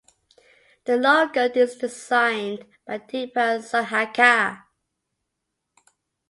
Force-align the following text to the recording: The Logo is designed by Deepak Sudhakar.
The 0.85 0.97
Logo 0.97 1.43
is 1.53 1.75
designed 1.75 2.65
by 2.87 2.97
Deepak 2.97 3.61
Sudhakar. 3.61 4.63